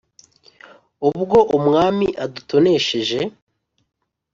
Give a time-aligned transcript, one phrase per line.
[1.09, 3.19] «ubwo umwami adutonesheje,